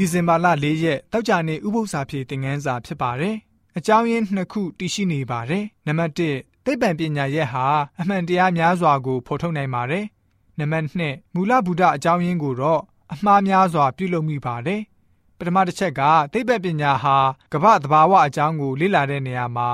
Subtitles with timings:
[0.00, 3.36] ဒီဇင်ဘာလ၄ရက်တောက်ကြနေဥပု္ပ္ပစာဖြေသင်ခန်းစာဖြစ်ပါတယ်။
[3.78, 7.66] အကြောင်းရင်းနှစ်ခုတည်ရှိနေပါတယ်။နံပါတ်1သိပ္ပံပညာရက်ဟာ
[8.00, 10.04] အမှန်တရားများစွာကိုဖော်ထုတ်နိုင်ပါတယ်။
[10.58, 12.80] နံပါတ်2မူလဗုဒ္ဓအကြောင်းရင်းကိုတော့
[13.12, 14.80] အမှားများစွာပြုလုပ်မိပါတယ်။
[15.38, 17.16] ပထမတစ်ချက်ကသိပ္ပံပညာဟာ
[17.52, 19.70] ကမ္ဘာသဘာဝအကြောင်းကိုလေ့လာတဲ့နေရာမှာ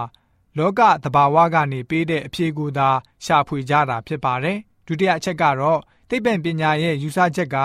[0.56, 2.88] လောကသဘာဝကနေပေးတဲ့အဖြေကိုသာ
[3.25, 7.57] ရှာဖွေကြတာဖြစ်ပါတယ်။ဒုတိယအချက်ကတော့ သိပ္ပံပညာရဲ့ယူဆချက်က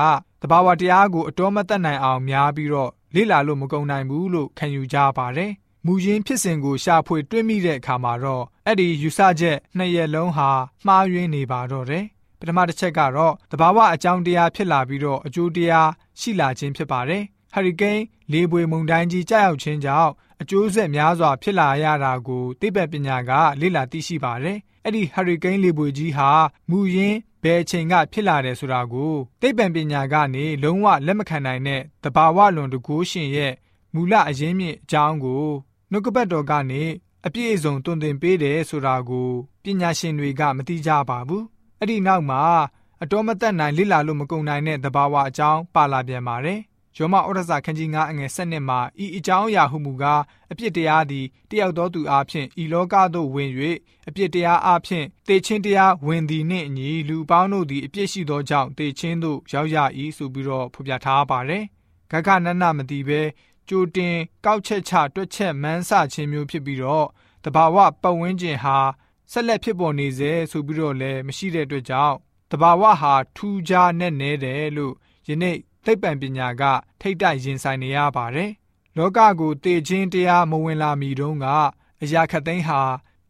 [0.41, 5.51] တဘာဝတရားကိုအတော်မတတ်နိုင်အောင်များပြီးတော့လေ့လာလို့မကုန်နိုင်ဘူးလို့ခံယူကြပါတယ်။
[5.85, 10.49] မူရင်းဖြစ်စဉ်ကိုရှာဖွေတွေ့မိတဲ့အခါမှာတော့အဲ့ဒီယူဆချက်နှစ်ရက်လုံးဟာ
[10.87, 12.05] မှားယွင်းနေပါတော့တယ်။
[12.39, 23.31] ပထမတစ်ချက်ကတော့တဘာဝအကြောင်းတရားဖြစ်လာပြီးတော့အကျိုးတရားရှိလာခြင်းဖြစ်ပါတယ်။ဟာရီကိန်းလေပွေမုန်တိုင်းကြီးကြောက်ရောက်ခြင်းကြောင့်အကျိုးဆက်များစွာဖြစ်လာရတာကိုသိပ္ပံပညာက
[23.61, 26.29] လေ့လာသိရှိပါတယ်။အဲ့ဒီဟာရီကိန်းလေပွေကြီးဟာ
[26.69, 33.53] မူရင်း ဘယ်အချိန်ကဖြစ်လာတယ်ဆိုတာကိုသိပ္ပံပညာကနေလုံးဝလက်မခံနိုင်တဲ့တဘာဝလွန်တကူရှင်ရဲ့
[33.93, 35.45] မူလအရင်းမြစ်အကြောင်းကို
[35.91, 36.83] နှုတ်ကပတ်တော်ကနေ
[37.25, 39.29] အပြည့်အစုံတွင်တင်ပေးတယ်ဆိုတာကို
[39.63, 41.43] ပညာရှင်တွေက မသိကြပါဘူး။
[41.79, 42.41] အဲ့ဒီနောက်မှာ
[43.01, 46.59] အတော်မသက်နိုင်လိလာလို့မကုန်နိုင်တဲ့တဘာဝအကြောင်းပါလာပြန်ပါတယ်
[47.01, 53.51] ယောမဩရစာခန်းကြီး9အငယ်7နှစ်မှာဤအကြောင်းအရာဟုမူကားအပြစ်တရားသည်တယောက်သောသူအားဖြင့်ဤလောကသို့ဝင်၍
[54.07, 59.77] အပြစ်တရားအားဖြင့်တေချင်းတရားဝင်သည်နှင့်အညီလူပေါင်းတို့သည်အပြစ်ရှိသောကြောင့်တေချင်းသို့ရောက်ရ၏
[60.17, 61.63] ဆိုပြီးတော့ဖော်ပြထားပါတယ်။
[62.11, 63.21] ဂဂနနမတိပဲ
[63.69, 64.15] ကြိုတင်
[64.45, 67.07] ကောက်ချက်ချတွက်ချက်မန်းဆခြင်းမျိုးဖြစ်ပြီးတော့
[67.45, 68.77] တဘာဝပတ်ဝန်းကျင်ဟာ
[69.31, 72.15] ဆက်လက်ဖြစ်ပေါ်နေစေဆိုပြီးတော့လည်းမရှိတဲ့အတွက်ကြောင့်
[72.51, 74.93] တဘာဝဟာထူးခြားနဲ့နေတယ်လို့
[75.27, 75.57] ယနေ့
[75.89, 76.63] သိပ္ပံပညာက
[77.01, 78.51] ထိတ်တိုက်ရင်ဆိုင်နေရပါတယ်။
[78.97, 81.45] လောကကိုတည်ခြင်းတရားမဝင်လာမီတုန်းက
[82.03, 82.81] အရာခတ်သိမ်းဟာ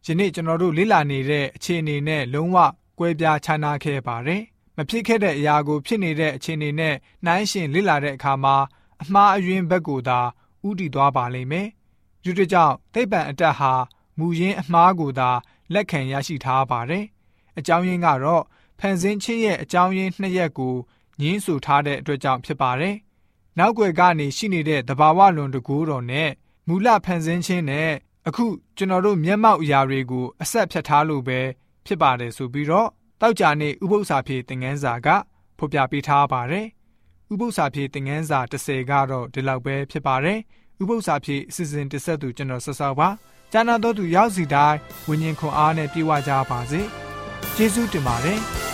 [0.04, 2.56] ယနေ့ကျွန်တော်တို့လေ့လာနေတဲ့အခြေအနေနဲ့လုံးဝ
[2.98, 4.42] ကွဲပြားခြားနားခဲ့ပါတယ်။
[4.76, 6.94] မဖြစ်ခဲ့တဲ့အရာကိုဖြစ်နေတဲ့အခြေအနေနဲ့
[7.24, 8.56] နှိုင်းယှဉ်လေ့လာတဲ့အခါမှာ
[9.02, 10.20] အမှားအယွင်းဘက်ကိုသာ
[10.68, 11.68] ဥတည်သွားပါလိမ့်မယ်။
[12.22, 13.72] ဒီကြောင့်သိပ္ပံအတက်ဟာ
[14.18, 15.30] မူရင်းအမှားကိုသာ
[15.72, 17.04] လက်ခံရရှိထားပါတယ်။
[17.58, 18.44] အကြောင်းရင်းကတော့
[18.78, 20.76] ဖန်ဆင်းခြင်းရဲ့အကြောင်းရင်းနှစ်ရက်ကို
[21.20, 22.96] ညင်းဆူထားတဲ့အတွက်ကြောင့်ဖြစ်ပါတယ်။
[23.58, 26.30] နောက်ွယ်ကနေရှိနေတဲ့တဘာဝလွန်တကူတော်နဲ့
[26.68, 27.90] မူလဖန်ဆင်းခြင်းနဲ့
[28.28, 28.44] အခု
[28.76, 31.40] ကျွန်တော်တို့မျက်မှောက်အရာတွေကိုအဆက်ဖြတ်ထားလို့ပဲ
[31.86, 32.88] ဖြစ်ပါတယ်ဆိုပြီးတော့
[33.20, 35.08] တောက်ကြနေဥပု္ပ္ပစာဖြေသင်ငန်းစာက
[35.58, 36.66] ဖော်ပြပေးထားပါတယ်။
[37.32, 40.38] ဥပု္ပ္ပစာဖြေသင်ငန်းစာ30ကတော့ဒီလောက်ပဲဖြစ်ပါတယ်။
[40.82, 43.08] ဥပု္ပ္ပစာဖြေအစီအစဉ်တစ်ဆက်သူကျွန်တော်ဆက်ဆောက်ပါ။
[43.52, 44.78] ကျမ်းနာတော်သူရောက်စီတိုင်း
[45.08, 46.80] ဝิญဉ်ခွန်အားနဲ့ပြေဝကြပါစေ။
[47.56, 48.40] ကျေးဇူးတင်ပါတယ်။